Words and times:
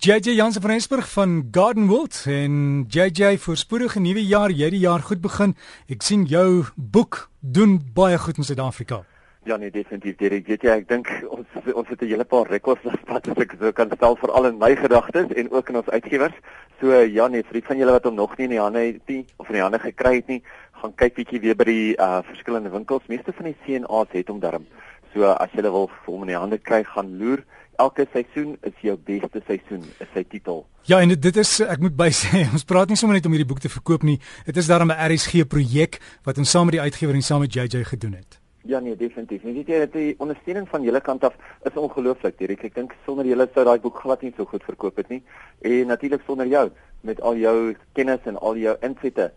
JJ 0.00 0.32
Jansen 0.32 0.62
van 0.62 0.70
Rensburg 0.70 1.12
van 1.12 1.48
Gardenwold 1.50 2.24
en 2.26 2.84
JJ 2.88 3.36
voorspoedige 3.38 4.00
nuwe 4.00 4.22
jaar, 4.24 4.48
jy 4.48 4.70
die 4.72 4.78
jaar 4.80 5.02
goed 5.04 5.20
begin. 5.20 5.52
Ek 5.92 6.00
sien 6.00 6.22
jou 6.24 6.62
boek 6.74 7.26
doen 7.40 7.74
baie 7.92 8.16
goed 8.16 8.40
in 8.40 8.48
Suid-Afrika. 8.48 9.02
Ja 9.44 9.58
nee, 9.60 9.68
definitief 9.68 10.16
Derek. 10.16 10.48
Weet 10.48 10.64
jy, 10.64 10.78
ek 10.80 10.88
dink 10.88 11.12
ons 11.28 11.68
ons 11.74 11.92
het 11.92 12.00
'n 12.00 12.08
hele 12.08 12.24
paar 12.24 12.48
rekords 12.48 12.80
wat 13.12 13.28
as 13.28 13.44
ek 13.44 13.52
so 13.60 13.72
kan 13.72 13.92
stel 13.92 14.16
vir 14.16 14.32
al 14.32 14.46
in 14.46 14.58
my 14.58 14.72
gedagtes 14.74 15.36
en 15.36 15.52
ook 15.52 15.68
in 15.68 15.76
ons 15.76 15.92
uitgewers. 15.92 16.40
So 16.80 16.96
ja 16.96 17.28
nee, 17.28 17.44
vir 17.44 17.60
die 17.60 17.66
van 17.68 17.76
julle 17.76 17.92
wat 17.92 18.04
hom 18.04 18.14
nog 18.14 18.38
nie 18.38 18.44
in 18.44 18.56
die 18.56 18.64
hande 18.64 18.80
het 18.80 19.06
nie 19.06 19.26
of 19.36 19.48
in 19.48 19.60
die 19.60 19.62
hande 19.68 19.78
gekry 19.78 20.14
het 20.14 20.28
nie, 20.28 20.42
gaan 20.80 20.94
kyk 20.94 21.14
bietjie 21.14 21.40
weer 21.40 21.56
by 21.56 21.64
die 21.64 21.96
uh 22.00 22.22
verskillende 22.22 22.70
winkels. 22.72 23.04
Meeste 23.08 23.32
van 23.32 23.52
die 23.52 23.56
CNA's 23.66 24.08
het 24.12 24.28
hom 24.28 24.40
darm. 24.40 24.64
So 25.12 25.28
as 25.28 25.52
jy 25.52 25.60
wil 25.62 25.90
hom 26.06 26.22
in 26.22 26.28
die 26.28 26.40
hande 26.40 26.58
kry, 26.58 26.84
gaan 26.84 27.18
loer 27.18 27.44
elke 27.80 28.06
seisoen 28.12 28.56
is 28.66 28.76
jou 28.84 28.96
beste 29.08 29.42
seisoen, 29.46 29.84
is 30.02 30.10
sy 30.14 30.24
titel. 30.28 30.64
Ja, 30.88 31.00
en 31.00 31.12
dit 31.12 31.40
is 31.42 31.52
ek 31.64 31.82
moet 31.84 31.96
by 31.96 32.10
sê, 32.14 32.44
ons 32.56 32.66
praat 32.68 32.92
nie 32.92 32.98
sommer 33.00 33.18
net 33.18 33.28
om 33.28 33.34
hierdie 33.36 33.48
boek 33.48 33.62
te 33.64 33.72
verkoop 33.72 34.04
nie. 34.06 34.18
Dit 34.48 34.60
is 34.60 34.68
daarom 34.70 34.92
'n 34.92 35.00
RSG 35.08 35.46
projek 35.48 36.00
wat 36.28 36.38
ons 36.38 36.50
saam 36.50 36.68
met 36.68 36.78
die 36.78 36.84
uitgewer 36.84 37.14
en 37.14 37.22
saam 37.22 37.44
met 37.44 37.54
JJ 37.54 37.84
gedoen 37.92 38.16
het. 38.20 38.40
Ja 38.68 38.78
nee, 38.80 38.96
definitief. 38.96 39.42
Jy 39.42 39.52
weet 39.52 39.68
jy 39.72 39.78
dat 39.78 39.92
die 39.92 40.14
ondersteuning 40.18 40.68
van 40.68 40.82
julle 40.84 41.00
kant 41.00 41.24
af 41.24 41.34
is 41.64 41.76
ongelooflik. 41.76 42.40
Ek 42.40 42.74
dink 42.74 42.92
sonder 43.06 43.24
julle 43.24 43.48
sou 43.54 43.64
daai 43.64 43.80
boek 43.80 44.00
glad 44.02 44.22
nie 44.22 44.32
so 44.36 44.44
goed 44.44 44.64
verkoop 44.64 44.96
het 44.96 45.08
nie. 45.08 45.22
En 45.62 45.86
natuurlik 45.86 46.22
sonder 46.26 46.46
jou 46.46 46.70
met 47.00 47.20
al 47.20 47.36
jou 47.36 47.74
kennis 47.92 48.20
en 48.24 48.36
al 48.36 48.56
jou 48.56 48.76
insette 48.82 49.32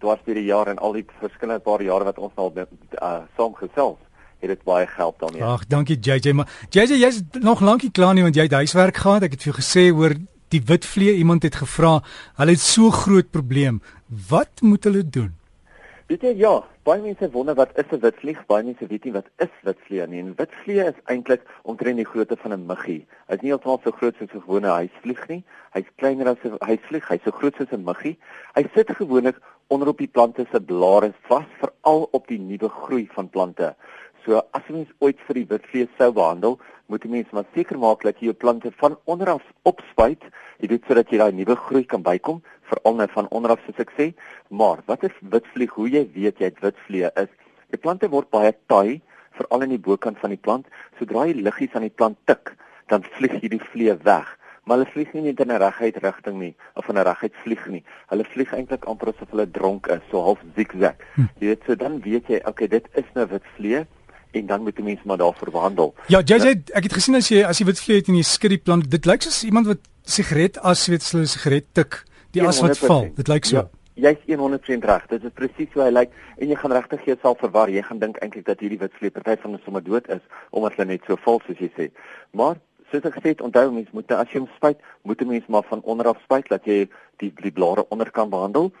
dwars 0.00 0.20
deur 0.24 0.34
die 0.34 0.50
jare 0.50 0.70
en 0.70 0.78
al 0.78 0.92
die 0.92 1.06
verskillende 1.20 1.62
paar 1.62 1.82
jare 1.82 2.04
wat 2.04 2.18
ons 2.18 2.34
al 2.36 2.52
uh, 2.56 3.22
saam 3.36 3.54
gesels 3.54 3.98
het 4.40 4.48
dit 4.48 4.62
baie 4.64 4.86
gehelp 4.86 5.18
daarmee. 5.18 5.44
Ag, 5.44 5.66
dankie 5.66 5.98
JJ, 6.00 6.32
maar 6.32 6.48
JJ 6.70 7.00
jy's 7.00 7.22
nog 7.40 7.60
lankie 7.60 7.90
klaar 7.90 8.14
nie 8.14 8.22
want 8.22 8.36
jy 8.36 8.42
het 8.48 8.52
huiswerk 8.52 8.96
gehad. 8.96 9.22
Ek 9.22 9.36
het 9.36 9.42
vir 9.42 9.52
jou 9.52 9.58
gesê 9.60 9.88
oor 9.94 10.16
die 10.54 10.62
witvlee. 10.62 11.16
Iemand 11.16 11.42
het 11.42 11.58
gevra, 11.62 12.00
hulle 12.36 12.56
het 12.56 12.62
so 12.62 12.90
groot 12.90 13.30
probleem. 13.30 13.80
Wat 14.28 14.62
moet 14.62 14.84
hulle 14.84 15.02
doen? 15.02 15.34
Weet 16.06 16.22
jy 16.22 16.36
ja, 16.38 16.52
baie 16.86 17.02
mense 17.02 17.26
wonder 17.34 17.56
wat 17.58 17.72
is 17.74 17.88
'n 17.90 17.98
witvlieg? 17.98 18.46
Baie 18.46 18.62
mense 18.62 18.86
weet 18.86 19.04
nie 19.04 19.12
wat 19.12 19.26
is 19.42 19.54
witvlee 19.62 20.06
nie. 20.06 20.22
'n 20.22 20.34
Witvlee 20.38 20.84
is 20.86 21.00
eintlik 21.10 21.42
omtrent 21.62 21.96
die 21.96 22.06
grootte 22.06 22.36
van 22.36 22.52
'n 22.52 22.66
muggie. 22.66 23.06
Hy's 23.26 23.40
nie 23.42 23.50
heeltemal 23.50 23.80
so 23.82 23.90
groot 23.90 24.14
soos 24.18 24.30
'n 24.34 24.40
gewone 24.40 24.68
huisvlieg 24.68 25.28
nie. 25.28 25.42
Hy's 25.74 25.90
kleiner 25.96 26.28
as 26.28 26.44
'n 26.44 26.54
huisvlieg. 26.60 27.08
Hy's 27.08 27.24
so 27.24 27.30
groot 27.32 27.56
soos 27.56 27.72
'n 27.72 27.82
muggie. 27.82 28.16
Hy 28.54 28.68
sit 28.74 28.90
gewoonlik 28.90 29.40
onder 29.66 29.88
op 29.88 29.98
die 29.98 30.06
plante 30.06 30.46
se 30.52 30.60
blare 30.60 31.12
vas, 31.28 31.46
veral 31.58 32.08
op 32.12 32.28
die 32.28 32.38
nuwe 32.38 32.68
groei 32.68 33.08
van 33.14 33.28
plante. 33.28 33.74
So 34.26 34.40
as 34.58 34.64
jy 34.66 34.74
mens 34.74 34.90
ooit 35.06 35.20
vir 35.28 35.38
die 35.38 35.46
witvlees 35.52 35.90
sou 36.00 36.08
behandel, 36.14 36.56
moet 36.90 37.04
jy 37.06 37.10
mens 37.12 37.28
maar 37.34 37.46
seker 37.54 37.78
maak 37.78 38.02
dat 38.02 38.18
jy 38.18 38.32
jou 38.32 38.38
plante 38.42 38.72
van 38.80 38.96
onderaf 39.06 39.44
opspuit, 39.70 40.24
jy 40.58 40.70
weet 40.72 40.88
sodat 40.90 41.12
jy 41.14 41.20
daai 41.20 41.36
nuwe 41.38 41.54
groei 41.60 41.84
kan 41.86 42.02
bykom, 42.02 42.40
veral 42.66 42.96
nou 42.98 43.06
van 43.12 43.28
onderaf 43.30 43.62
soos 43.62 43.78
ek 43.84 43.92
sê. 43.94 44.08
Maar 44.50 44.82
wat 44.90 45.04
is 45.06 45.14
witvlieg? 45.34 45.76
Hoe 45.78 45.86
jy 45.92 46.02
weet 46.16 46.42
jy 46.42 46.50
het 46.50 46.58
witvlee 46.64 47.12
is, 47.22 47.30
die 47.70 47.78
plante 47.78 48.10
word 48.10 48.26
baie 48.34 48.50
taai, 48.66 48.98
veral 49.38 49.66
in 49.68 49.76
die 49.76 49.82
bokant 49.86 50.18
van 50.18 50.34
die 50.34 50.42
plant. 50.42 50.66
Sodra 50.98 51.28
jy 51.28 51.36
liggies 51.38 51.78
aan 51.78 51.86
die 51.86 51.94
plant 51.94 52.18
tik, 52.26 52.56
dan 52.90 53.06
vlieg 53.16 53.38
hierdie 53.38 53.62
vlee 53.70 53.94
weg. 54.08 54.32
Maar 54.66 54.80
hulle 54.80 54.90
vlieg 54.90 55.12
nie 55.14 55.28
net 55.28 55.40
in 55.44 55.52
'n 55.54 55.62
reguit 55.62 56.02
rigting 56.02 56.38
nie 56.40 56.54
of 56.74 56.88
in 56.88 56.98
'n 56.98 57.06
reguit 57.06 57.34
vlieg 57.44 57.66
nie. 57.70 57.84
Hulle 58.10 58.24
vlieg 58.24 58.50
eintlik 58.52 58.86
amper 58.90 59.14
asof 59.14 59.30
hulle 59.30 59.46
dronk 59.46 59.86
is, 59.86 60.02
so 60.10 60.22
half 60.22 60.42
zigzag. 60.56 60.96
Hm. 61.14 61.28
Jy 61.38 61.46
weet, 61.46 61.62
so 61.66 61.74
dan 61.74 62.00
weet 62.00 62.26
jy, 62.26 62.40
okay, 62.44 62.66
dit 62.66 62.88
is 62.94 63.06
nou 63.14 63.26
witvlee 63.26 63.86
en 64.38 64.46
dan 64.46 64.62
moet 64.62 64.76
die 64.76 64.84
mense 64.84 65.02
maar 65.04 65.20
daarvoor 65.22 65.50
behandel. 65.50 65.94
Ja, 66.12 66.20
jy 66.20 66.38
sê 66.42 66.52
ek 66.72 66.88
het 66.88 66.92
gesien 66.98 67.18
as 67.18 67.30
jy 67.32 67.42
as 67.44 67.60
jy 67.60 67.66
wit 67.66 67.80
vleet 67.80 68.08
en 68.08 68.18
jy 68.18 68.26
skud 68.26 68.50
die 68.50 68.62
plant, 68.62 68.90
dit 68.90 69.06
lyk 69.06 69.22
soos 69.22 69.42
iemand 69.44 69.66
wat 69.66 69.82
sigaret 70.04 70.58
as 70.62 70.86
weet 70.92 71.06
hulle 71.10 71.26
sigaret 71.26 71.66
tik, 71.74 72.04
die 72.36 72.44
as 72.46 72.60
wat 72.64 72.78
val. 72.78 73.08
Dit 73.16 73.28
lyk 73.32 73.48
so. 73.48 73.56
Ja. 73.56 73.66
Jy's 73.96 74.18
100% 74.28 74.84
reg. 74.84 75.06
Dit 75.08 75.24
is 75.24 75.32
presies 75.32 75.72
hoe 75.72 75.86
hy 75.86 75.90
lyk 75.90 76.10
en 76.36 76.50
jy 76.50 76.56
gaan 76.60 76.72
regtig 76.76 77.06
jouself 77.08 77.40
verwar. 77.40 77.70
Jy 77.72 77.82
gaan 77.82 78.02
dink 78.02 78.18
eintlik 78.20 78.44
dat 78.44 78.60
hierdie 78.60 78.78
wit 78.82 78.92
vleet 78.98 79.14
party 79.16 79.38
van 79.40 79.54
'n 79.56 79.62
sommer 79.64 79.82
dood 79.82 80.08
is 80.08 80.20
omdat 80.50 80.76
hulle 80.76 80.88
net 80.92 81.06
so 81.06 81.16
vol 81.16 81.40
soos 81.46 81.58
jy 81.58 81.70
sê. 81.78 81.90
Maar 82.32 82.60
soos 82.90 83.04
ek 83.08 83.16
gesê 83.16 83.32
het, 83.32 83.40
onthou 83.40 83.70
mense 83.72 83.92
moet 83.92 84.12
as 84.12 84.28
jy 84.32 84.40
hom 84.40 84.50
spuit, 84.56 84.78
moet 85.02 85.20
'n 85.20 85.28
mens 85.28 85.46
maar 85.48 85.64
van 85.68 85.80
onder 85.82 86.08
af 86.08 86.20
spuit 86.22 86.48
dat 86.48 86.64
jy 86.64 86.88
die 87.16 87.32
die 87.42 87.50
blare 87.50 87.88
onder 87.88 88.10
kan 88.10 88.30
behandel. 88.30 88.72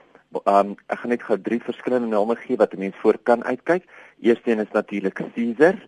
Um, 0.44 0.76
ek 0.92 0.98
gaan 0.98 1.10
net 1.10 1.22
gou 1.22 1.38
drie 1.40 1.60
verskillende 1.62 2.08
name 2.08 2.36
gee 2.36 2.56
wat 2.56 2.74
'n 2.74 2.78
mens 2.78 2.96
voor 3.00 3.18
kan 3.22 3.44
uitkyk. 3.44 3.84
Eerste 4.20 4.50
een 4.50 4.58
is 4.58 4.72
natuurlik 4.72 5.14
Caesar. 5.34 5.86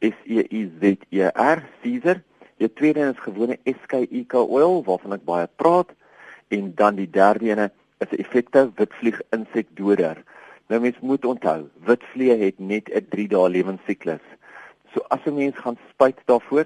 S 0.00 0.18
E 0.24 0.44
I 0.50 0.72
Z 0.80 0.82
E 1.10 1.30
R 1.34 1.62
Caesar. 1.82 2.22
Die 2.56 2.72
tweede 2.72 3.00
een 3.00 3.12
is 3.12 3.20
gewone 3.20 3.58
S 3.64 3.86
K 3.86 3.92
I 4.10 4.24
K 4.26 4.34
oil 4.34 4.82
waarvan 4.84 5.12
ek 5.18 5.24
baie 5.24 5.48
praat 5.56 5.94
en 6.48 6.74
dan 6.74 6.98
die 6.98 7.10
derde 7.10 7.50
een 7.50 7.70
is 8.02 8.18
effekte 8.18 8.70
witvlieg 8.76 9.20
insekdoder. 9.30 10.22
Nou 10.68 10.80
mens 10.80 10.98
moet 11.00 11.24
onthou, 11.24 11.68
witvliee 11.86 12.36
het 12.44 12.58
net 12.58 12.90
'n 12.90 13.06
3 13.08 13.28
dae 13.28 13.48
lewensiklus. 13.48 14.24
So 14.92 15.00
as 15.08 15.26
'n 15.26 15.34
mens 15.34 15.56
gaan 15.56 15.78
spuit 15.90 16.18
daarvoor, 16.24 16.64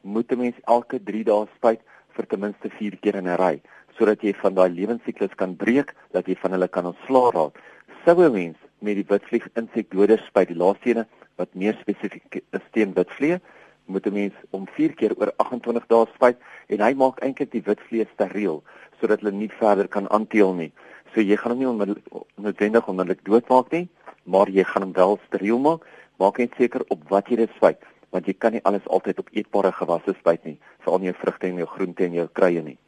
moet 0.00 0.32
'n 0.32 0.38
mens 0.38 0.56
elke 0.64 1.02
3 1.02 1.24
dae 1.24 1.46
spuit 1.56 1.80
vir 2.14 2.26
ten 2.26 2.40
minste 2.40 2.70
4 2.70 2.96
keer 2.96 3.14
in 3.14 3.28
'n 3.28 3.36
ry 3.36 3.60
sodat 3.96 4.22
jy 4.22 4.34
van 4.34 4.54
daai 4.54 4.70
lewensiklus 4.70 5.34
kan 5.34 5.56
breek 5.56 5.94
dat 6.12 6.26
jy 6.26 6.36
van 6.36 6.50
hulle 6.50 6.68
kan 6.68 6.86
ontslaa 6.86 7.30
raak. 7.30 7.60
Sou 8.04 8.22
'n 8.22 8.32
mens 8.32 8.56
met 8.78 8.96
die 8.96 9.06
witvlieg 9.08 9.48
insekdoders 9.54 10.24
by 10.34 10.44
die 10.44 10.56
laaste 10.56 10.92
ene 10.92 11.06
wat 11.36 11.54
meer 11.54 11.76
spesifiek 11.80 12.40
is 12.40 12.66
teen 12.72 12.94
witvlieg 12.96 13.40
moet 13.86 14.06
'n 14.06 14.12
mens 14.12 14.34
om 14.50 14.66
4 14.66 14.94
keer 14.94 15.14
oor 15.16 15.32
28 15.36 15.86
dae 15.86 16.06
spuit 16.14 16.36
en 16.68 16.80
hy 16.80 16.92
maak 16.94 17.20
eintlik 17.22 17.50
die 17.50 17.62
witvlieg 17.62 18.08
steriel 18.14 18.62
sodat 19.00 19.20
hulle 19.20 19.32
nie 19.32 19.50
verder 19.60 19.88
kan 19.88 20.08
aanteel 20.08 20.54
nie. 20.54 20.72
So 21.14 21.20
jy 21.20 21.36
gaan 21.36 21.52
hom 21.52 21.78
nie 21.78 21.94
noodwendig 22.36 22.88
onmiddellik 22.88 23.24
doodmaak 23.24 23.70
nie, 23.72 23.88
maar 24.24 24.48
jy 24.48 24.64
gaan 24.64 24.82
hom 24.82 24.92
wel 24.92 25.18
steriel 25.26 25.58
maak. 25.58 25.80
Maak 26.18 26.38
net 26.38 26.52
seker 26.58 26.84
op 26.88 27.08
wat 27.08 27.28
jy 27.28 27.36
dit 27.36 27.50
spuit, 27.56 27.78
want 28.10 28.26
jy 28.26 28.34
kan 28.38 28.52
nie 28.52 28.62
alles 28.64 28.86
altyd 28.88 29.18
op 29.18 29.28
eetbare 29.32 29.72
gewasse 29.72 30.14
spuit 30.18 30.44
nie, 30.44 30.58
veral 30.80 30.98
nie 30.98 31.10
jou 31.10 31.16
vrugte 31.20 31.46
en 31.46 31.56
jou 31.56 31.66
groente 31.66 32.04
en 32.04 32.12
jou 32.12 32.28
kruie 32.32 32.62
nie. 32.62 32.78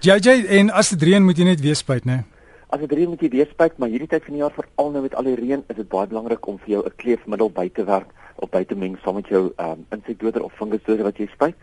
JJ 0.00 0.46
en 0.60 0.70
as 0.70 0.90
dit 0.94 1.02
reën 1.02 1.24
moet 1.24 1.38
jy 1.38 1.44
net 1.44 1.60
weer 1.60 1.76
spuit, 1.76 2.04
né? 2.04 2.22
As 2.70 2.78
dit 2.78 2.92
reën 2.94 3.08
moet 3.10 3.22
jy 3.24 3.28
weer 3.32 3.48
spuit, 3.50 3.72
maar 3.82 3.90
hierdie 3.90 4.06
tyd 4.06 4.22
van 4.22 4.36
die 4.36 4.40
jaar 4.44 4.52
veral 4.54 4.92
nou 4.94 5.00
met 5.02 5.14
al 5.18 5.26
die 5.26 5.34
reën, 5.34 5.62
is 5.72 5.76
dit 5.80 5.88
baie 5.90 6.06
belangrik 6.06 6.44
om 6.46 6.58
vir 6.62 6.70
jou 6.70 6.82
'n 6.86 6.92
kleefmiddel 7.02 7.50
by 7.50 7.68
te 7.68 7.84
werk 7.84 8.12
of 8.36 8.50
by 8.50 8.62
te 8.64 8.76
meng 8.78 8.94
saam 9.02 9.16
met 9.18 9.26
jou 9.26 9.50
um, 9.58 9.82
insekdoder 9.90 10.44
of 10.44 10.54
fungusdoder 10.54 11.02
wat 11.02 11.18
jy 11.18 11.26
spuit. 11.32 11.56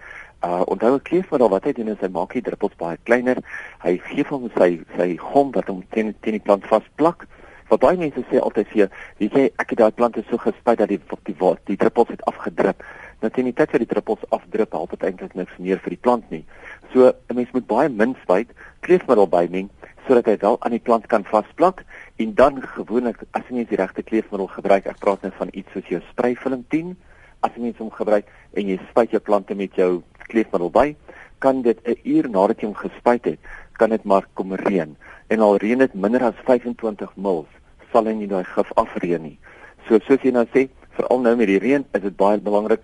Uh 0.44 0.64
onthou 0.68 0.92
'n 0.96 1.08
kleefmiddel 1.10 1.50
wat 1.50 1.64
hy 1.64 1.72
doen 1.72 1.88
is 1.88 2.02
hy 2.02 2.10
maak 2.12 2.34
die 2.34 2.42
druppels 2.42 2.76
baie 2.76 2.98
kleiner. 3.04 3.38
Hy 3.80 3.98
gee 4.04 4.26
hom 4.28 4.52
sy 4.58 4.84
sy 4.98 5.16
gom 5.18 5.52
wat 5.52 5.68
hom 5.68 5.84
teen 5.96 6.14
teen 6.20 6.36
die 6.36 6.44
plant 6.44 6.68
vasplak. 6.68 7.26
Wat 7.70 7.80
baie 7.80 7.98
mense 7.98 8.24
sê 8.30 8.40
altyd 8.40 8.68
vir 8.68 8.92
weet 9.18 9.34
jy 9.34 9.46
ek 9.60 9.70
het 9.70 9.80
daai 9.80 9.92
plante 9.92 10.24
so 10.30 10.38
gespuit 10.38 10.78
dat 10.78 10.90
die 10.90 11.00
die 11.00 11.36
die, 11.40 11.56
die 11.66 11.78
druppels 11.78 12.10
het 12.10 12.26
afgedrup. 12.26 12.84
Nou 13.22 13.32
teen 13.32 13.46
die 13.46 13.54
tyd 13.54 13.72
dat 13.72 13.80
die 13.80 13.88
druppels 13.88 14.28
afdrup, 14.30 14.72
help 14.72 14.90
dit 14.90 15.04
eintlik 15.04 15.34
niks 15.36 15.58
meer 15.58 15.80
vir 15.80 15.90
die 15.90 16.04
plant 16.04 16.30
nie. 16.30 16.44
So 16.94 17.08
'n 17.08 17.36
mens 17.36 17.52
moet 17.54 17.68
baie 17.68 17.90
min 17.90 18.16
spuit, 18.22 18.52
kleefmiddel 18.82 19.28
bymeng 19.28 19.70
sodat 20.08 20.26
hy 20.26 20.38
wel 20.42 20.58
aan 20.64 20.72
die 20.72 20.84
plant 20.84 21.08
kan 21.12 21.26
vasplak 21.28 21.84
en 22.24 22.34
dan 22.34 22.62
gewoonlik 22.64 23.20
as 23.38 23.44
jy 23.50 23.66
die 23.68 23.80
regte 23.80 24.04
kleefmiddel 24.04 24.48
gebruik, 24.48 24.88
ek 24.88 25.02
praat 25.04 25.22
nou 25.26 25.32
van 25.38 25.52
iets 25.54 25.72
soos 25.76 25.90
jou 25.92 26.00
sprayfilm 26.12 26.64
10, 26.72 26.96
as 27.46 27.52
jy 27.60 27.74
hom 27.78 27.92
gebruik 27.92 28.30
en 28.56 28.72
jy 28.72 28.80
spuit 28.90 29.12
jou 29.12 29.22
plante 29.22 29.56
met 29.56 29.76
jou 29.76 30.02
kleefmiddel 30.32 30.72
by, 30.72 30.96
kan 31.40 31.62
dit 31.62 31.78
'n 31.86 32.00
uur 32.04 32.30
nadat 32.30 32.62
jy 32.62 32.68
hom 32.68 32.76
gespuit 32.76 33.26
het, 33.26 33.40
kan 33.78 33.90
dit 33.90 34.04
maar 34.04 34.26
kom 34.34 34.54
reën. 34.54 34.96
En 35.30 35.40
al 35.40 35.58
reën 35.58 35.78
dit 35.78 35.94
minder 35.94 36.24
as 36.24 36.36
25 36.46 37.16
ml, 37.18 37.46
sal 37.92 38.06
hy 38.06 38.14
nie 38.14 38.28
daai 38.28 38.44
gif 38.44 38.72
afreën 38.76 39.22
nie. 39.22 39.38
So 39.88 40.00
soos 40.00 40.24
jy 40.24 40.32
nou 40.32 40.46
sê, 40.54 40.70
veral 40.96 41.20
nou 41.20 41.36
met 41.36 41.48
die 41.48 41.60
reën, 41.60 41.86
is 41.94 42.02
dit 42.02 42.18
baie 42.18 42.38
belangrik 42.38 42.82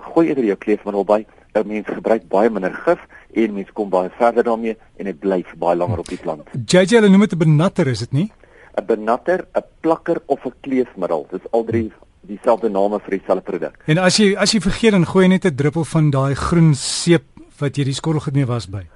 gooi 0.00 0.28
eerder 0.28 0.44
jou 0.44 0.56
kleefmiddel 0.56 1.04
by 1.04 1.26
'n 1.54 1.66
mens 1.66 1.86
gebruik 1.86 2.28
baie 2.28 2.50
minder 2.50 2.72
gif 2.72 3.00
en 3.34 3.54
mens 3.54 3.72
kom 3.72 3.88
baie 3.90 4.10
verder 4.18 4.44
daarmee 4.44 4.76
en 4.96 5.04
dit 5.04 5.18
bly 5.18 5.42
vir 5.42 5.58
baie 5.58 5.76
langer 5.76 5.98
op 5.98 6.08
die 6.08 6.18
plant. 6.18 6.48
JJ 6.66 6.96
hulle 6.96 7.08
noem 7.08 7.20
dit 7.20 7.32
'n 7.32 7.38
benatter, 7.38 7.86
is 7.86 7.98
dit 7.98 8.12
nie? 8.12 8.30
'n 8.76 8.86
Benatter, 8.86 9.46
'n 9.54 9.64
plakker 9.80 10.22
of 10.26 10.44
'n 10.44 10.54
kleefmiddel. 10.60 11.26
Dis 11.30 11.50
al 11.50 11.64
drie 11.64 11.92
dieselfde 12.20 12.68
name 12.68 13.00
vir 13.00 13.18
dieselfde 13.18 13.42
produk. 13.42 13.76
En 13.86 13.98
as 13.98 14.16
jy 14.16 14.36
as 14.36 14.52
jy 14.52 14.60
vergeet 14.60 14.92
dan 14.92 15.06
gooi 15.06 15.24
jy 15.24 15.28
net 15.28 15.44
'n 15.44 15.54
druppel 15.54 15.84
van 15.84 16.10
daai 16.10 16.34
groen 16.34 16.74
seep 16.74 17.24
wat 17.58 17.76
jy 17.76 17.84
die 17.84 17.94
skorrelgoed 17.94 18.34
mee 18.34 18.46
was 18.46 18.66
by. 18.66 18.86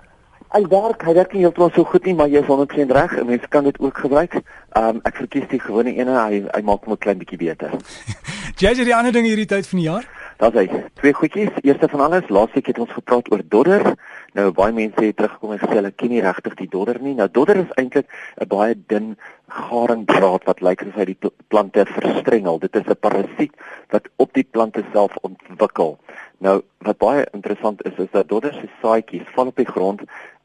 Hy 0.55 0.63
werk, 0.71 1.03
hy 1.03 1.15
werk 1.15 1.33
nie 1.35 1.41
heeltemal 1.43 1.73
so 1.75 1.85
goed 1.85 2.05
nie, 2.07 2.15
maar 2.15 2.29
jy 2.29 2.39
is 2.39 2.47
100% 2.47 2.93
reg. 2.95 3.25
Mense 3.27 3.49
kan 3.49 3.65
dit 3.65 3.79
ook 3.81 3.97
gebruik. 3.99 4.35
Ehm 4.35 4.89
um, 4.89 5.01
ek 5.03 5.17
verkies 5.17 5.49
die 5.51 5.59
gewone 5.59 5.95
ene. 5.95 6.15
Hy 6.15 6.45
hy 6.55 6.63
maak 6.63 6.85
hom 6.85 6.93
'n 6.95 6.99
klein 6.99 7.19
bietjie 7.19 7.39
beter. 7.39 7.71
JJ 8.61 8.85
die 8.85 8.95
ander 8.95 9.13
ding 9.13 9.27
hierdie 9.27 9.51
tyd 9.51 9.67
van 9.67 9.79
die 9.79 9.89
jaar? 9.89 10.07
Daar's 10.37 10.57
hy. 10.59 10.67
Twee 10.99 11.15
goedjies. 11.15 11.51
Eerste 11.63 11.89
van 11.89 12.01
alles, 12.01 12.29
laasweek 12.29 12.67
het 12.67 12.79
ons 12.79 12.91
gepraat 12.93 13.31
oor 13.33 13.43
dodder. 13.49 13.93
Nou 14.35 14.49
baie 14.53 14.73
mense 14.75 15.05
het 15.05 15.17
teruggekom 15.17 15.53
en 15.55 15.61
gesê 15.63 15.77
hulle 15.79 15.93
ken 15.95 16.11
nie 16.11 16.23
regtig 16.25 16.57
die 16.59 16.69
dodder 16.71 16.99
nie. 17.03 17.15
Nou 17.15 17.29
dodder 17.31 17.61
is 17.63 17.75
eintlik 17.79 18.11
'n 18.43 18.49
baie 18.51 18.75
dun 18.75 19.15
garingdraad 19.47 20.45
wat 20.45 20.61
lyk 20.61 20.83
asof 20.83 20.95
hy 20.95 21.05
die 21.05 21.31
plante 21.49 21.87
verstrengel. 21.87 22.59
Dit 22.59 22.77
is 22.77 22.87
'n 22.87 22.99
parasiet 23.01 23.55
wat 23.91 24.09
op 24.17 24.33
die 24.33 24.47
plante 24.51 24.83
self 24.93 25.15
ontwikkel. 25.23 25.99
Nou 26.39 26.63
wat 26.79 26.99
baie 26.99 27.27
interessant 27.33 27.85
is 27.87 27.97
is 27.99 28.11
dat 28.11 28.29
dodder 28.29 28.53
se 28.53 28.69
saadjies 28.83 29.29
val 29.35 29.47
op 29.47 29.57
die 29.57 29.71
grond. 29.71 30.01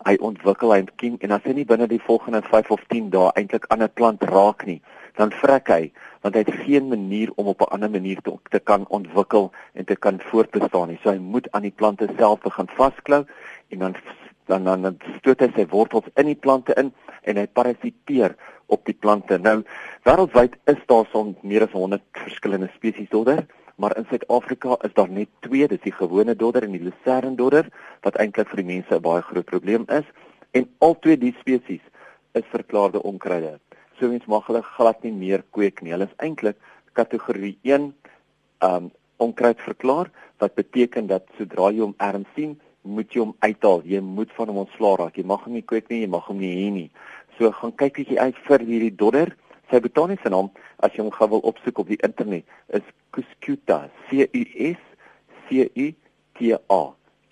Hy 0.06 0.16
ontwikkel 0.22 0.72
hy 0.74 0.86
en 1.20 1.32
as 1.32 1.44
hy 1.44 1.54
nie 1.54 1.66
binne 1.66 1.88
die 1.88 2.02
volgende 2.02 2.42
5 2.42 2.72
of 2.72 2.84
10 2.88 3.10
dae 3.10 3.32
eintlik 3.34 3.66
aan 3.68 3.84
'n 3.84 3.94
plant 3.94 4.24
raak 4.24 4.66
nie, 4.66 4.82
dan 5.16 5.32
vrek 5.32 5.68
hy 5.68 5.92
want 6.22 6.36
hy 6.36 6.44
het 6.44 6.64
geen 6.66 6.88
manier 6.88 7.32
om 7.36 7.48
op 7.48 7.62
'n 7.62 7.72
ander 7.76 7.90
manier 7.90 8.22
te, 8.22 8.34
te 8.50 8.60
kan 8.60 8.88
ontwikkel 8.88 9.52
en 9.74 9.86
te 9.86 9.96
kan 9.96 10.20
voortbestaan 10.20 10.88
nie. 10.88 11.00
So 11.04 11.10
hy 11.10 11.18
moet 11.18 11.52
aan 11.52 11.62
die 11.62 11.76
plante 11.76 12.10
self 12.18 12.40
begin 12.42 12.68
vasklou 12.68 13.26
en 13.70 13.80
dan 13.80 13.96
dan 14.46 14.64
dan, 14.64 14.98
stoot 15.18 15.40
hy 15.40 15.52
sy 15.56 15.66
wortels 15.70 16.10
in 16.16 16.26
die 16.26 16.36
plante 16.36 16.74
in 16.74 16.94
en 17.22 17.38
hy 17.38 17.48
parasiteer 17.48 18.36
op 18.66 18.86
die 18.86 18.98
plante. 18.98 19.38
Nou 19.38 19.64
wêreldwyd 20.04 20.58
is 20.66 20.82
daar 20.86 21.06
so 21.12 21.36
meer 21.42 21.64
as 21.64 21.72
100 21.72 22.02
verskillende 22.12 22.70
spesies 22.76 23.10
dodder, 23.10 23.46
maar 23.76 23.98
in 23.98 24.06
Suid-Afrika 24.10 24.78
is 24.82 24.94
daar 24.94 25.10
net 25.10 25.30
twee, 25.40 25.68
dis 25.68 25.82
die 25.86 25.94
gewone 25.94 26.36
dodder 26.36 26.64
en 26.64 26.72
die 26.72 26.84
lucerne 26.84 27.36
dodder 27.36 27.70
wat 28.02 28.18
eintlik 28.18 28.50
vir 28.50 28.64
die 28.64 28.72
mense 28.74 28.96
'n 28.96 29.02
baie 29.02 29.22
groot 29.22 29.46
probleem 29.46 29.86
is 29.88 30.06
en 30.52 30.70
al 30.80 31.00
twee 31.00 31.18
die 31.18 31.36
spesies 31.40 31.86
is 32.34 32.44
verklaarde 32.52 33.04
onkruide 33.04 33.60
so 34.00 34.08
mens 34.08 34.26
mag 34.32 34.48
hulle 34.48 34.62
glad 34.76 35.04
nie 35.04 35.12
meer 35.12 35.44
kweek 35.56 35.82
nie. 35.84 35.92
Hulle 35.92 36.08
is 36.08 36.18
eintlik 36.24 36.58
kategorie 36.98 37.58
1 37.64 37.92
um 38.66 38.90
onkruid 39.20 39.60
verklaar 39.60 40.10
wat 40.40 40.56
beteken 40.56 41.08
dat 41.08 41.28
sodra 41.38 41.70
jy 41.76 41.84
hom 41.84 41.96
erns 42.00 42.28
sien, 42.36 42.56
moet 42.88 43.12
jy 43.12 43.26
hom 43.26 43.36
uithaal. 43.44 43.84
Jy 43.84 44.00
moet 44.04 44.32
van 44.38 44.52
hom 44.52 44.62
ontslaa 44.64 44.96
raak. 45.02 45.18
Jy 45.20 45.26
mag 45.28 45.44
hom 45.44 45.58
nie 45.58 45.66
kweek 45.68 45.90
nie, 45.92 46.06
jy 46.06 46.12
mag 46.12 46.28
hom 46.32 46.40
nie 46.40 46.54
hê 46.56 46.70
nie. 46.72 46.88
So 47.38 47.52
gaan 47.56 47.76
kyk 47.76 48.00
bietjie 48.00 48.20
uit 48.20 48.40
vir 48.48 48.66
hierdie 48.70 48.96
dodder. 48.96 49.34
Sy 49.70 49.82
botaniese 49.84 50.32
naam 50.32 50.50
as 50.80 50.96
jy 50.96 51.04
hom 51.04 51.12
gou 51.14 51.28
wil 51.36 51.44
opsoek 51.52 51.84
op 51.84 51.92
die 51.92 52.00
internet 52.08 52.48
is 52.76 52.86
Cuscuta. 53.16 53.90
C 54.08 54.24
U 54.32 54.44
S 54.72 54.80
C 55.48 55.68
U 55.68 55.90
T 56.40 56.56
A. 56.56 56.82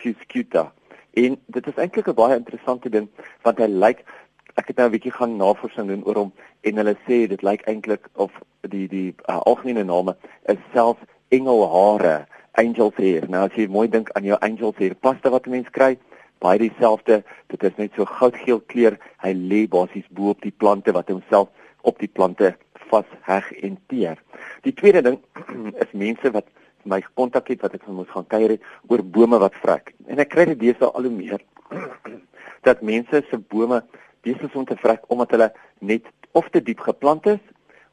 Cuscuta. 0.04 0.68
En 1.18 1.40
dit 1.56 1.68
is 1.72 1.80
eintlik 1.80 2.08
'n 2.08 2.20
baie 2.20 2.36
interessante 2.36 2.90
ding 2.90 3.08
want 3.44 3.58
hy 3.58 3.68
lyk 3.68 4.04
ek 4.58 4.72
het 4.72 4.78
nou 4.78 4.88
'n 4.88 4.96
bietjie 4.96 5.14
gaan 5.14 5.38
navorsing 5.38 5.88
doen 5.88 6.04
oor 6.06 6.16
hom 6.16 6.32
en 6.62 6.78
hulle 6.82 6.96
sê 7.08 7.28
dit 7.30 7.42
lyk 7.42 7.62
eintlik 7.70 8.10
of 8.16 8.32
die 8.62 8.88
die 8.88 9.14
uh, 9.30 9.40
algemene 9.46 9.84
name 9.84 10.16
is 10.46 10.58
self 10.74 10.98
engelhare, 11.30 12.26
angels 12.52 12.96
hair. 12.98 13.30
Nou 13.30 13.46
as 13.46 13.56
jy 13.56 13.68
mooi 13.68 13.88
dink 13.88 14.10
aan 14.16 14.24
jou 14.24 14.38
angels 14.42 14.78
hair 14.78 14.96
pasta 14.96 15.30
wat 15.30 15.46
mense 15.46 15.72
kry, 15.72 15.98
baie 16.40 16.60
dieselfde, 16.60 17.24
dit 17.48 17.64
is 17.64 17.78
net 17.78 17.94
so 17.96 18.06
goudgeel 18.06 18.62
kleur. 18.72 18.98
Hy 19.24 19.34
lê 19.34 19.68
basies 19.68 20.08
bo 20.10 20.30
op 20.30 20.42
die 20.42 20.54
plante 20.54 20.92
wat 20.92 21.10
homself 21.10 21.50
op 21.82 22.00
die 22.00 22.12
plante 22.12 22.56
vasheg 22.90 23.52
en 23.64 23.78
teer. 23.88 24.18
Die 24.64 24.74
tweede 24.74 25.02
ding 25.02 25.20
is 25.84 25.94
mense 25.94 26.32
wat 26.32 26.50
my 26.88 27.02
kontak 27.20 27.50
het 27.52 27.62
wat 27.62 27.76
ek 27.76 27.86
moet 27.88 28.10
gaan 28.10 28.28
kuier 28.32 28.56
het 28.56 28.68
oor 28.88 29.04
bome 29.04 29.40
wat 29.44 29.56
vrek. 29.62 29.94
En 30.08 30.20
ek 30.24 30.32
kry 30.34 30.48
dit 30.54 30.60
deesdae 30.60 30.90
al 30.90 31.10
hoe 31.10 31.14
meer 31.14 31.44
dat 32.68 32.82
mense 32.82 33.24
se 33.30 33.38
bome 33.38 33.84
besig 34.22 34.56
om 34.56 34.66
te 34.66 34.76
vrek 34.76 35.04
omdat 35.08 35.32
hulle 35.32 35.52
net 35.80 36.06
of 36.32 36.50
te 36.50 36.62
diep 36.62 36.80
geplant 36.80 37.26
is 37.26 37.44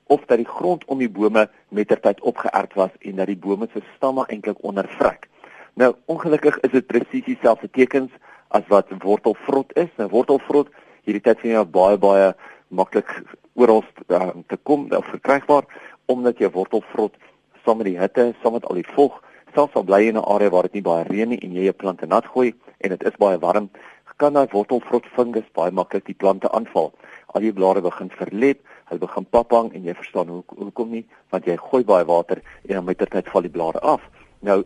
of 0.07 0.25
dat 0.29 0.37
die 0.37 0.49
grond 0.49 0.85
om 0.85 0.99
die 0.99 1.11
bome 1.11 1.49
mettertyd 1.69 2.21
opgeërd 2.21 2.75
was 2.75 2.91
en 3.01 3.17
dat 3.17 3.31
die 3.31 3.41
bome 3.41 3.69
se 3.73 3.81
stamme 3.97 4.27
eintlik 4.29 4.61
ondervrek. 4.61 5.29
Nou 5.75 5.95
ongelukkig 6.07 6.59
is 6.61 6.71
dit 6.71 6.87
presies 6.87 7.25
dieselfde 7.25 7.71
tekens 7.71 8.11
as 8.49 8.67
wat 8.69 8.93
wortelvrot 9.03 9.73
is. 9.81 9.89
Nou 9.97 10.09
wortelvrot 10.13 10.69
hierdie 11.05 11.23
tyd 11.25 11.41
van 11.41 11.51
jaar 11.51 11.67
baie 11.69 11.99
baie 11.99 12.33
maklik 12.69 13.11
oral 13.55 13.85
uh, 14.09 14.31
te 14.47 14.57
kom 14.63 14.87
of 14.93 15.09
verkrygbaar 15.13 15.67
omdat 16.07 16.39
jy 16.39 16.51
wortelvrot 16.53 17.17
saam 17.65 17.81
met 17.81 17.89
die 17.89 17.99
hitte, 17.99 18.35
saam 18.43 18.59
met 18.59 18.67
al 18.69 18.77
die 18.77 18.91
vog, 18.95 19.17
selfs 19.55 19.77
al 19.79 19.87
bly 19.89 20.03
jy 20.03 20.13
in 20.13 20.19
'n 20.21 20.29
area 20.35 20.51
waar 20.51 20.69
dit 20.69 20.75
nie 20.75 20.89
baie 20.89 21.05
reën 21.09 21.29
nie 21.29 21.41
en 21.41 21.53
jy 21.53 21.65
jou 21.65 21.73
plante 21.73 22.07
nat 22.07 22.27
gooi 22.27 22.53
en 22.81 22.91
dit 22.91 23.05
is 23.05 23.17
baie 23.19 23.39
warm, 23.39 23.71
kan 24.17 24.35
daai 24.35 24.49
wortelvrot 24.53 25.07
fungus 25.17 25.47
baie 25.59 25.71
maklik 25.71 26.07
die 26.07 26.15
plante 26.15 26.51
aanval. 26.53 26.93
Al 27.35 27.41
die 27.41 27.53
blare 27.53 27.83
begin 27.83 28.11
verlep, 28.11 28.61
hulle 28.91 29.01
begin 29.01 29.27
paphang 29.37 29.73
en 29.75 29.85
jy 29.85 29.95
verstaan 29.95 30.29
hoe 30.29 30.43
hoekom 30.59 30.91
nie, 30.91 31.05
want 31.31 31.47
jy 31.47 31.57
gooi 31.57 31.83
baie 31.85 32.05
water 32.05 32.43
en 32.69 32.75
dan 32.77 32.85
met 32.85 32.99
die 32.99 33.11
tyd 33.11 33.31
val 33.33 33.43
die 33.43 33.55
blare 33.57 33.81
af. 33.81 34.03
Nou 34.41 34.63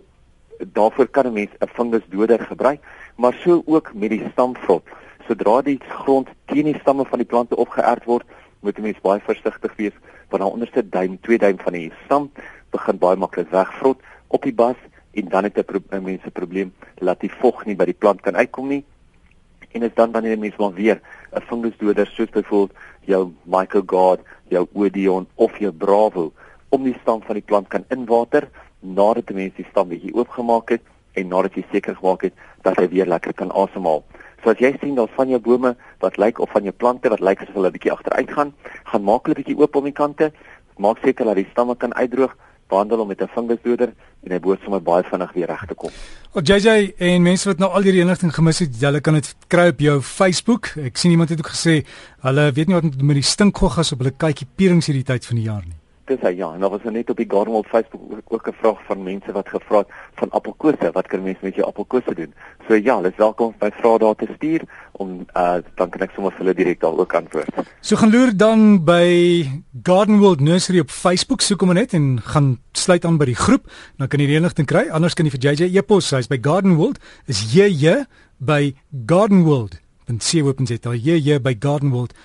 daarvoor 0.59 1.09
kan 1.09 1.27
'n 1.27 1.33
mens 1.33 1.51
'n 1.61 1.69
fungusdoder 1.69 2.41
gebruik, 2.41 2.81
maar 3.17 3.35
so 3.45 3.63
ook 3.67 3.95
met 3.95 4.11
die 4.11 4.29
stamvrot. 4.33 4.85
Sodra 5.29 5.63
die 5.63 5.79
grond 5.89 6.29
teen 6.47 6.65
die 6.65 6.79
stamme 6.81 7.05
van 7.05 7.19
die 7.19 7.29
plante 7.29 7.57
opgeërd 7.57 8.05
word, 8.05 8.27
moet 8.61 8.79
'n 8.79 8.83
mens 8.83 9.01
baie 9.01 9.21
versigtig 9.21 9.77
wees 9.77 9.95
want 10.29 10.43
daar 10.43 10.53
onderste 10.53 10.89
duim, 10.89 11.21
twee 11.21 11.39
duim 11.39 11.59
van 11.59 11.73
die 11.73 11.93
stam 12.05 12.31
begin 12.71 12.99
baie 12.99 13.17
maklik 13.17 13.51
wegvrot 13.51 14.01
op 14.27 14.43
die 14.43 14.53
bas 14.53 14.77
en 15.13 15.29
dan 15.29 15.45
het 15.45 15.59
'n 15.59 15.65
pro 15.65 15.81
mense 16.01 16.31
probleem 16.31 16.75
dat 16.95 17.21
die 17.21 17.33
vog 17.33 17.65
nie 17.65 17.77
by 17.77 17.85
die 17.85 17.99
plant 17.99 18.21
kan 18.21 18.37
uitkom 18.37 18.69
nie 18.69 18.85
en 19.73 19.83
is 19.83 19.95
dan 19.95 20.13
wanneer 20.13 20.39
mense 20.39 20.57
maar 20.59 20.75
weer 20.75 21.01
'n 21.33 21.41
fungusdoder 21.41 22.07
soos 22.07 22.31
byvoorbeeld 22.31 22.79
jou 23.05 23.33
Michael 23.45 23.83
Guard, 23.87 24.21
jou 24.49 24.67
Odeon 24.73 25.27
of 25.35 25.59
jou 25.59 25.73
Bravo 25.73 26.33
om 26.69 26.83
die 26.85 26.97
stam 27.01 27.23
van 27.23 27.35
die 27.35 27.45
plant 27.45 27.69
kan 27.69 27.85
inwater 27.89 28.49
nadat 28.81 29.27
die 29.27 29.37
mens 29.37 29.55
die 29.57 29.67
stam 29.71 29.89
bietjie 29.89 30.15
oopgemaak 30.15 30.69
het 30.69 30.83
en 31.13 31.29
nadat 31.29 31.55
jy 31.55 31.65
seker 31.73 31.97
gemaak 31.97 32.23
het 32.23 32.35
dat 32.63 32.77
hy 32.77 32.89
weer 32.89 33.07
lekker 33.07 33.35
kan 33.35 33.51
asemhaal. 33.51 34.05
So 34.43 34.51
as 34.51 34.61
jy 34.63 34.77
sien 34.81 34.95
daar's 34.95 35.15
van 35.17 35.29
jou 35.29 35.41
bome 35.41 35.75
wat 36.01 36.17
lyk 36.17 36.39
of 36.39 36.51
van 36.51 36.63
jou 36.63 36.73
plante 36.73 37.11
wat 37.11 37.21
lyk 37.21 37.43
asof 37.43 37.55
hulle 37.59 37.73
bietjie 37.75 37.93
agteruit 37.93 38.31
gaan, 38.31 38.53
gaan 38.85 39.03
maak 39.03 39.27
hulle 39.27 39.41
bietjie 39.41 39.59
oop 39.59 39.77
om 39.77 39.89
die 39.89 39.97
kante, 39.97 40.31
maak 40.79 41.01
seker 41.03 41.27
dat 41.27 41.41
die 41.41 41.49
stamme 41.51 41.75
kan 41.77 41.95
uitdroog 41.95 42.37
behandel 42.69 42.99
hom 42.99 43.09
met 43.09 43.23
'n 43.23 43.31
fungusdoder 43.35 43.93
en 44.25 44.33
hy 44.33 44.39
behoort 44.39 44.63
sommer 44.63 44.83
baie 44.83 45.05
vinnig 45.05 45.33
weer 45.33 45.47
reg 45.47 45.67
te 45.67 45.75
kom. 45.75 45.91
O 46.35 46.41
JJ 46.41 46.95
en 46.99 47.23
mense 47.23 47.49
wat 47.49 47.59
nou 47.59 47.71
al 47.71 47.83
hierdie 47.83 48.05
inligting 48.05 48.35
gemis 48.35 48.59
het, 48.59 48.81
julle 48.81 49.01
kan 49.01 49.15
dit 49.15 49.35
kry 49.49 49.69
op 49.69 49.81
jou 49.81 50.01
Facebook. 50.03 50.73
Ek 50.77 50.97
sien 50.97 51.11
iemand 51.11 51.29
het 51.29 51.39
ook 51.39 51.53
gesê 51.55 51.85
hulle 52.21 52.53
weet 52.53 52.67
nie 52.67 52.75
wat 52.75 53.03
met 53.03 53.21
die 53.21 53.23
stinkgoggas 53.23 53.93
op 53.93 53.99
hulle 53.99 54.17
kykie 54.17 54.47
pierings 54.57 54.87
hierdie 54.87 55.05
tyd 55.05 55.27
van 55.27 55.37
die 55.37 55.45
jaar 55.45 55.65
nie. 55.65 55.79
Dis 56.09 56.23
hy 56.25 56.31
ja, 56.39 56.47
en 56.55 56.63
daar 56.65 56.73
was 56.73 56.85
er 56.89 56.93
net 56.93 57.11
op 57.13 57.19
die 57.21 57.29
Gardenwold 57.29 57.67
Facebook 57.69 58.01
ook, 58.11 58.33
ook 58.33 58.49
'n 58.49 58.57
vraag 58.61 58.85
van 58.87 59.03
mense 59.03 59.33
wat 59.33 59.49
gevra 59.49 59.79
het 59.79 59.89
van 60.15 60.31
appelkose, 60.31 60.91
wat 60.93 61.07
kan 61.07 61.23
mense 61.23 61.45
met 61.45 61.55
jou 61.55 61.67
appelkose 61.67 62.15
doen? 62.15 62.33
So 62.69 62.75
ja, 62.75 62.97
hulle 62.97 63.09
is 63.09 63.17
welkom 63.17 63.55
by 63.59 63.71
vrae 63.81 63.99
daar 63.99 64.15
te 64.15 64.29
stuur 64.37 64.63
om 64.93 65.27
uh 65.37 65.59
dan 65.75 65.91
kan 65.91 66.01
ek 66.01 66.11
sommer 66.15 66.33
vir 66.33 66.39
hulle 66.39 66.55
direk 66.55 66.81
daar 66.81 66.99
ook 66.99 67.15
antwoord. 67.15 67.55
So 67.81 67.97
gaan 67.97 68.11
loer 68.11 68.37
dan 68.37 68.85
by 68.85 69.45
Gardenwold 69.83 70.41
Nursery 70.41 70.81
op 70.81 70.91
Facebook, 70.91 71.43
soek 71.45 71.61
hom 71.61 71.75
net 71.77 71.93
en 71.97 72.21
gaan 72.25 72.55
sluit 72.73 73.05
aan 73.05 73.19
by 73.21 73.29
die 73.31 73.37
groep, 73.39 73.69
dan 73.99 74.09
kan 74.09 74.23
jy 74.23 74.31
die 74.31 74.39
inligting 74.41 74.69
kry. 74.69 74.87
Anders 74.95 75.15
kan 75.19 75.29
jy 75.29 75.35
vir 75.37 75.45
JJ 75.45 75.69
e-pos, 75.77 76.11
hy's 76.17 76.31
by 76.31 76.41
Gardenwold, 76.43 76.99
is 77.27 77.45
JJ 77.53 78.07
by 78.39 78.75
Gardenwold. 79.07 79.79
Ben 80.09 80.21
sien 80.25 80.49
op 80.49 80.59
ons 80.59 80.73
dit 80.73 80.87
al. 80.89 80.97
JJ 80.97 81.43
by 81.45 81.57
Gardenwold. 81.61 82.17